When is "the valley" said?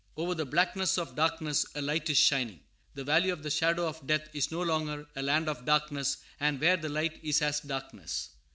2.95-3.29